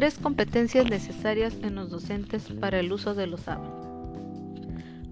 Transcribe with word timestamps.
Tres 0.00 0.18
competencias 0.18 0.88
necesarias 0.88 1.54
en 1.62 1.74
los 1.74 1.90
docentes 1.90 2.44
para 2.58 2.80
el 2.80 2.90
uso 2.90 3.14
de 3.14 3.26
los. 3.26 3.42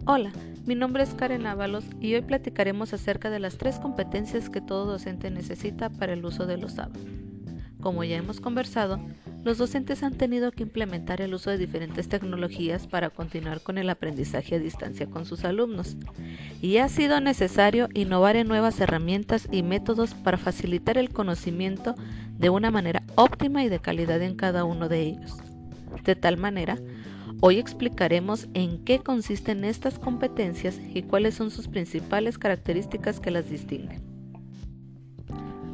Hola, 0.06 0.33
mi 0.64 0.74
nombre 0.74 1.03
es 1.03 1.12
Karen 1.12 1.46
Ábalos 1.46 1.85
y 2.01 2.14
hoy 2.14 2.22
platicaremos 2.22 2.95
acerca 2.95 3.29
de 3.29 3.38
las 3.38 3.59
tres 3.59 3.78
competencias 3.81 4.49
que 4.49 4.63
todo 4.63 4.87
docente 4.87 5.31
necesita 5.31 5.90
para 5.90 6.14
el 6.14 6.24
uso 6.24 6.46
de 6.46 6.56
los. 6.56 6.77
Como 7.82 8.03
ya 8.03 8.17
hemos 8.17 8.40
conversado, 8.40 8.99
los 9.45 9.59
docentes 9.59 10.03
han 10.03 10.14
tenido 10.14 10.53
que 10.53 10.63
implementar 10.63 11.21
el 11.21 11.35
uso 11.35 11.50
de 11.50 11.59
diferentes 11.59 12.09
tecnologías 12.09 12.86
para 12.86 13.10
continuar 13.10 13.60
con 13.60 13.77
el 13.77 13.91
aprendizaje 13.91 14.55
a 14.55 14.59
distancia 14.59 15.06
con 15.06 15.27
sus 15.27 15.45
alumnos, 15.45 15.96
y 16.62 16.78
ha 16.78 16.88
sido 16.88 17.20
necesario 17.20 17.91
innovar 17.92 18.36
en 18.36 18.48
nuevas 18.48 18.80
herramientas 18.80 19.48
y 19.52 19.62
métodos 19.62 20.14
para 20.14 20.38
facilitar 20.38 20.96
el 20.96 21.10
conocimiento 21.10 21.95
de 22.38 22.51
una 22.51 22.70
manera 22.70 23.02
óptima 23.16 23.65
y 23.65 23.69
de 23.69 23.80
calidad 23.80 24.23
en 24.23 24.37
cada 24.37 24.65
uno 24.65 24.88
de 24.88 25.02
ellos. 25.02 25.37
De 26.05 26.15
tal 26.15 26.37
manera, 26.37 26.79
hoy 27.41 27.59
explicaremos 27.59 28.48
en 28.55 28.84
qué 28.84 29.01
consisten 29.01 29.65
estas 29.65 29.98
competencias 29.98 30.80
y 30.95 31.02
cuáles 31.02 31.34
son 31.34 31.51
sus 31.51 31.69
principales 31.69 32.38
características 32.38 33.20
que 33.20 33.30
las 33.30 33.51
distinguen. 33.51 34.02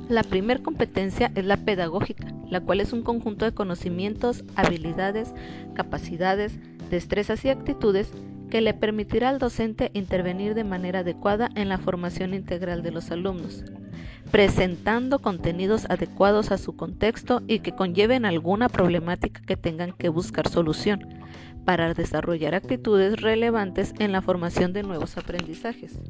La 0.08 0.22
primera 0.22 0.62
competencia 0.62 1.32
es 1.34 1.45
la 1.45 1.56
pedagógica, 1.56 2.34
la 2.50 2.60
cual 2.60 2.80
es 2.80 2.92
un 2.92 3.02
conjunto 3.02 3.46
de 3.46 3.55
conocimientos, 3.55 4.44
habilidades, 4.55 5.33
capacidades, 5.74 6.58
destrezas 6.91 7.44
y 7.44 7.48
actitudes 7.48 8.12
que 8.54 8.60
le 8.60 8.72
permitirá 8.72 9.30
al 9.30 9.40
docente 9.40 9.90
intervenir 9.94 10.54
de 10.54 10.62
manera 10.62 11.00
adecuada 11.00 11.50
en 11.56 11.68
la 11.68 11.76
formación 11.76 12.34
integral 12.34 12.84
de 12.84 12.92
los 12.92 13.10
alumnos, 13.10 13.64
presentando 14.30 15.18
contenidos 15.18 15.86
adecuados 15.90 16.52
a 16.52 16.58
su 16.58 16.77
contexto 16.77 17.42
y 17.48 17.58
que 17.58 17.75
conlleven 17.75 18.25
alguna 18.25 18.69
problemática 18.69 19.41
que 19.41 19.56
tengan 19.56 19.91
que 19.91 20.08
buscar 20.08 20.47
solución, 20.47 21.05
para 21.64 21.94
desarrollar 21.94 22.55
actitudes 22.55 23.20
relevantes 23.20 23.92
en 23.98 24.12
la 24.12 24.22
formación 24.22 24.72
de 24.72 24.84
nuevos 24.84 25.19
aprendizajes. 25.19 26.00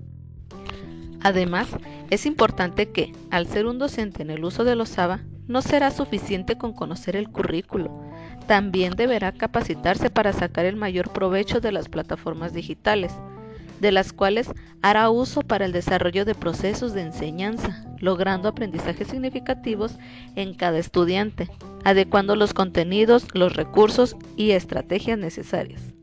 Además, 1.22 1.68
es 2.10 2.26
importante 2.26 2.90
que, 2.90 3.14
al 3.30 3.46
ser 3.46 3.64
un 3.64 3.78
docente 3.78 4.20
en 4.20 4.28
el 4.28 4.44
uso 4.44 4.64
de 4.64 4.76
los 4.76 4.98
ABA, 4.98 5.20
no 5.46 5.62
será 5.62 5.90
suficiente 5.90 6.56
con 6.56 6.72
conocer 6.72 7.16
el 7.16 7.30
currículo, 7.30 8.00
también 8.46 8.94
deberá 8.94 9.32
capacitarse 9.32 10.10
para 10.10 10.32
sacar 10.32 10.66
el 10.66 10.76
mayor 10.76 11.10
provecho 11.10 11.60
de 11.60 11.72
las 11.72 11.88
plataformas 11.88 12.52
digitales, 12.52 13.12
de 13.80 13.92
las 13.92 14.12
cuales 14.12 14.50
hará 14.82 15.10
uso 15.10 15.42
para 15.42 15.64
el 15.64 15.72
desarrollo 15.72 16.24
de 16.24 16.34
procesos 16.34 16.94
de 16.94 17.02
enseñanza, 17.02 17.84
logrando 17.98 18.48
aprendizajes 18.48 19.08
significativos 19.08 19.96
en 20.36 20.54
cada 20.54 20.78
estudiante, 20.78 21.50
adecuando 21.84 22.36
los 22.36 22.54
contenidos, 22.54 23.26
los 23.34 23.56
recursos 23.56 24.16
y 24.36 24.52
estrategias 24.52 25.18
necesarias. 25.18 25.94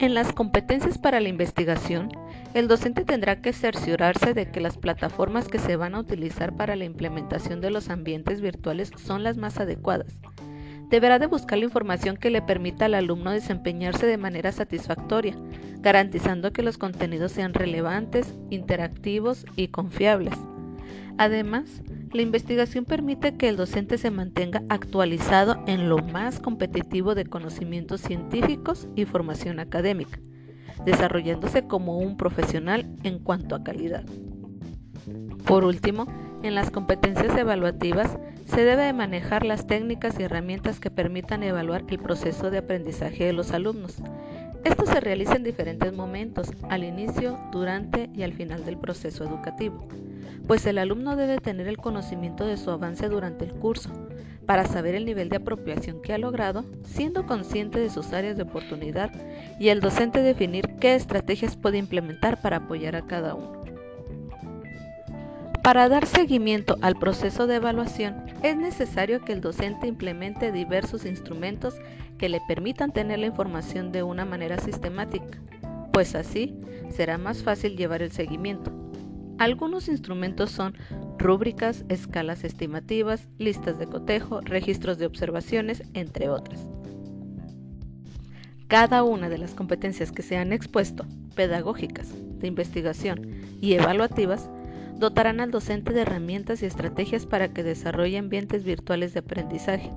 En 0.00 0.14
las 0.14 0.32
competencias 0.32 0.96
para 0.96 1.18
la 1.18 1.28
investigación, 1.28 2.10
el 2.54 2.68
docente 2.68 3.04
tendrá 3.04 3.40
que 3.40 3.52
cerciorarse 3.52 4.32
de 4.32 4.48
que 4.48 4.60
las 4.60 4.78
plataformas 4.78 5.48
que 5.48 5.58
se 5.58 5.74
van 5.74 5.96
a 5.96 5.98
utilizar 5.98 6.54
para 6.54 6.76
la 6.76 6.84
implementación 6.84 7.60
de 7.60 7.72
los 7.72 7.90
ambientes 7.90 8.40
virtuales 8.40 8.92
son 8.96 9.24
las 9.24 9.36
más 9.36 9.58
adecuadas. 9.58 10.16
Deberá 10.88 11.18
de 11.18 11.26
buscar 11.26 11.58
la 11.58 11.64
información 11.64 12.16
que 12.16 12.30
le 12.30 12.42
permita 12.42 12.84
al 12.84 12.94
alumno 12.94 13.32
desempeñarse 13.32 14.06
de 14.06 14.18
manera 14.18 14.52
satisfactoria, 14.52 15.36
garantizando 15.80 16.52
que 16.52 16.62
los 16.62 16.78
contenidos 16.78 17.32
sean 17.32 17.52
relevantes, 17.52 18.36
interactivos 18.50 19.46
y 19.56 19.68
confiables. 19.68 20.34
Además, 21.18 21.82
la 22.12 22.22
investigación 22.22 22.84
permite 22.84 23.36
que 23.36 23.48
el 23.48 23.56
docente 23.56 23.98
se 23.98 24.10
mantenga 24.10 24.62
actualizado 24.68 25.62
en 25.66 25.88
lo 25.88 25.98
más 25.98 26.40
competitivo 26.40 27.14
de 27.14 27.26
conocimientos 27.26 28.00
científicos 28.00 28.88
y 28.96 29.04
formación 29.04 29.60
académica 29.60 30.18
desarrollándose 30.84 31.66
como 31.66 31.98
un 31.98 32.16
profesional 32.16 32.86
en 33.02 33.18
cuanto 33.18 33.54
a 33.54 33.62
calidad. 33.62 34.04
Por 35.44 35.64
último, 35.64 36.06
en 36.42 36.54
las 36.54 36.70
competencias 36.70 37.36
evaluativas 37.36 38.18
se 38.46 38.64
debe 38.64 38.84
de 38.84 38.92
manejar 38.92 39.44
las 39.44 39.66
técnicas 39.66 40.18
y 40.18 40.22
herramientas 40.22 40.80
que 40.80 40.90
permitan 40.90 41.42
evaluar 41.42 41.84
el 41.88 41.98
proceso 41.98 42.50
de 42.50 42.58
aprendizaje 42.58 43.24
de 43.24 43.32
los 43.32 43.52
alumnos. 43.52 44.02
Esto 44.64 44.86
se 44.86 45.00
realiza 45.00 45.36
en 45.36 45.44
diferentes 45.44 45.92
momentos, 45.92 46.50
al 46.68 46.84
inicio, 46.84 47.38
durante 47.52 48.10
y 48.14 48.22
al 48.22 48.32
final 48.32 48.64
del 48.64 48.76
proceso 48.76 49.24
educativo, 49.24 49.86
pues 50.46 50.66
el 50.66 50.78
alumno 50.78 51.16
debe 51.16 51.38
tener 51.38 51.68
el 51.68 51.78
conocimiento 51.78 52.46
de 52.46 52.56
su 52.56 52.70
avance 52.70 53.08
durante 53.08 53.44
el 53.44 53.52
curso, 53.52 53.90
para 54.46 54.64
saber 54.64 54.94
el 54.94 55.04
nivel 55.04 55.28
de 55.28 55.36
apropiación 55.36 56.00
que 56.00 56.14
ha 56.14 56.18
logrado, 56.18 56.64
siendo 56.82 57.26
consciente 57.26 57.78
de 57.78 57.90
sus 57.90 58.14
áreas 58.14 58.36
de 58.36 58.44
oportunidad 58.44 59.10
y 59.60 59.68
el 59.68 59.80
docente 59.80 60.22
definir 60.22 60.76
qué 60.80 60.94
estrategias 60.94 61.54
puede 61.54 61.76
implementar 61.76 62.40
para 62.40 62.56
apoyar 62.56 62.96
a 62.96 63.06
cada 63.06 63.34
uno. 63.34 63.62
Para 65.62 65.90
dar 65.90 66.06
seguimiento 66.06 66.78
al 66.80 66.98
proceso 66.98 67.46
de 67.46 67.56
evaluación, 67.56 68.24
es 68.42 68.56
necesario 68.56 69.20
que 69.20 69.34
el 69.34 69.42
docente 69.42 69.86
implemente 69.86 70.50
diversos 70.50 71.04
instrumentos 71.04 71.74
que 72.18 72.28
le 72.28 72.40
permitan 72.46 72.92
tener 72.92 73.18
la 73.18 73.26
información 73.26 73.92
de 73.92 74.02
una 74.02 74.24
manera 74.24 74.58
sistemática, 74.58 75.38
pues 75.92 76.14
así 76.14 76.54
será 76.90 77.18
más 77.18 77.42
fácil 77.42 77.76
llevar 77.76 78.02
el 78.02 78.12
seguimiento. 78.12 78.72
Algunos 79.38 79.88
instrumentos 79.88 80.50
son 80.50 80.74
rúbricas, 81.16 81.84
escalas 81.88 82.42
estimativas, 82.42 83.28
listas 83.38 83.78
de 83.78 83.86
cotejo, 83.86 84.40
registros 84.40 84.98
de 84.98 85.06
observaciones, 85.06 85.84
entre 85.94 86.28
otras. 86.28 86.60
Cada 88.66 89.02
una 89.02 89.28
de 89.28 89.38
las 89.38 89.54
competencias 89.54 90.12
que 90.12 90.22
se 90.22 90.36
han 90.36 90.52
expuesto, 90.52 91.06
pedagógicas, 91.34 92.12
de 92.38 92.48
investigación 92.48 93.30
y 93.60 93.74
evaluativas, 93.74 94.50
dotarán 94.96 95.40
al 95.40 95.52
docente 95.52 95.92
de 95.92 96.02
herramientas 96.02 96.62
y 96.62 96.66
estrategias 96.66 97.24
para 97.24 97.48
que 97.48 97.62
desarrolle 97.62 98.18
ambientes 98.18 98.64
virtuales 98.64 99.14
de 99.14 99.20
aprendizaje, 99.20 99.92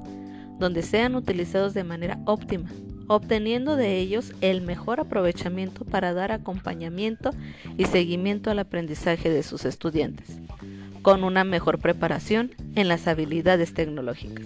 donde 0.61 0.81
sean 0.81 1.15
utilizados 1.15 1.73
de 1.73 1.83
manera 1.83 2.19
óptima, 2.25 2.69
obteniendo 3.07 3.75
de 3.75 3.97
ellos 3.97 4.33
el 4.39 4.61
mejor 4.61 5.01
aprovechamiento 5.01 5.83
para 5.83 6.13
dar 6.13 6.31
acompañamiento 6.31 7.31
y 7.77 7.83
seguimiento 7.83 8.49
al 8.49 8.59
aprendizaje 8.59 9.29
de 9.29 9.43
sus 9.43 9.65
estudiantes 9.65 10.39
con 11.01 11.23
una 11.23 11.43
mejor 11.43 11.79
preparación 11.79 12.51
en 12.75 12.87
las 12.87 13.07
habilidades 13.07 13.73
tecnológicas. 13.73 14.45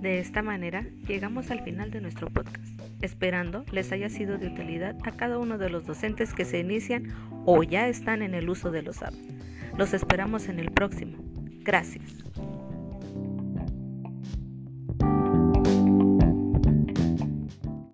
De 0.00 0.20
esta 0.20 0.42
manera 0.42 0.86
llegamos 1.06 1.50
al 1.50 1.62
final 1.62 1.90
de 1.90 2.00
nuestro 2.00 2.30
podcast, 2.30 2.80
esperando 3.02 3.64
les 3.72 3.92
haya 3.92 4.08
sido 4.08 4.38
de 4.38 4.48
utilidad 4.48 4.96
a 5.04 5.12
cada 5.12 5.38
uno 5.38 5.58
de 5.58 5.70
los 5.70 5.86
docentes 5.86 6.32
que 6.32 6.44
se 6.44 6.60
inician 6.60 7.12
o 7.44 7.62
ya 7.62 7.88
están 7.88 8.22
en 8.22 8.34
el 8.34 8.48
uso 8.48 8.70
de 8.70 8.82
los 8.82 9.02
apps. 9.02 9.18
Los 9.76 9.94
esperamos 9.94 10.48
en 10.48 10.60
el 10.60 10.70
próximo. 10.70 11.18
Gracias. 11.62 12.24